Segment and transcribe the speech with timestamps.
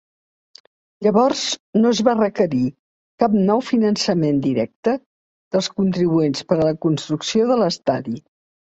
[1.07, 1.43] Llavors,
[1.83, 2.63] no es va requerir
[3.25, 8.23] cap nou finançament directe dels contribuents per a la construcció de l'estadi.